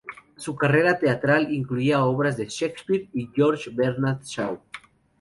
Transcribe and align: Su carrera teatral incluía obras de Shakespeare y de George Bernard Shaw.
Su 0.35 0.55
carrera 0.55 0.97
teatral 0.97 1.53
incluía 1.53 2.03
obras 2.03 2.35
de 2.35 2.47
Shakespeare 2.47 3.07
y 3.13 3.27
de 3.27 3.31
George 3.35 3.69
Bernard 3.71 4.23
Shaw. 4.23 4.59